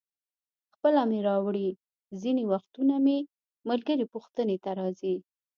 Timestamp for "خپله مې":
0.73-1.19